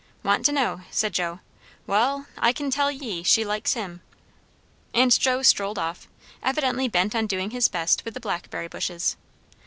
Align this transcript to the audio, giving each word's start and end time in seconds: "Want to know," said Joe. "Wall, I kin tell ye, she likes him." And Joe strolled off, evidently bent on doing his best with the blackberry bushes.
"Want 0.23 0.43
to 0.47 0.51
know," 0.51 0.81
said 0.89 1.13
Joe. 1.13 1.41
"Wall, 1.85 2.25
I 2.35 2.53
kin 2.53 2.71
tell 2.71 2.89
ye, 2.89 3.21
she 3.21 3.45
likes 3.45 3.75
him." 3.75 4.01
And 4.95 5.11
Joe 5.19 5.43
strolled 5.43 5.77
off, 5.77 6.07
evidently 6.41 6.87
bent 6.87 7.13
on 7.13 7.27
doing 7.27 7.51
his 7.51 7.67
best 7.67 8.03
with 8.03 8.15
the 8.15 8.19
blackberry 8.19 8.67
bushes. 8.67 9.15